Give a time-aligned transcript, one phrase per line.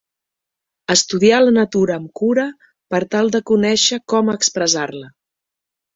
[0.93, 2.47] Estudiar la natura amb cura,
[2.95, 5.07] per tal de conèixer com expressar-la.